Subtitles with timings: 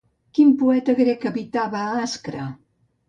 [0.37, 2.47] Quin poeta grec habitava a Ascra?